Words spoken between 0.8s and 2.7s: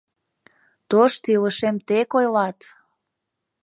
Тошто илышым тек ойлат!